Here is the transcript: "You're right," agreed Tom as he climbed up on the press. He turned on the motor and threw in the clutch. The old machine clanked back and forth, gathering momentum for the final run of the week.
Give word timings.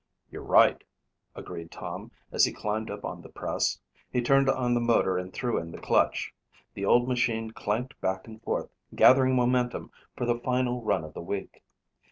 "You're 0.31 0.41
right," 0.41 0.83
agreed 1.35 1.69
Tom 1.69 2.09
as 2.31 2.43
he 2.45 2.51
climbed 2.51 2.89
up 2.89 3.05
on 3.05 3.21
the 3.21 3.29
press. 3.29 3.79
He 4.11 4.19
turned 4.19 4.49
on 4.49 4.73
the 4.73 4.79
motor 4.79 5.15
and 5.19 5.31
threw 5.31 5.59
in 5.59 5.69
the 5.71 5.77
clutch. 5.77 6.33
The 6.73 6.85
old 6.85 7.07
machine 7.07 7.51
clanked 7.51 8.01
back 8.01 8.25
and 8.25 8.41
forth, 8.41 8.71
gathering 8.95 9.35
momentum 9.35 9.91
for 10.17 10.25
the 10.25 10.39
final 10.39 10.81
run 10.83 11.03
of 11.03 11.13
the 11.13 11.21
week. 11.21 11.61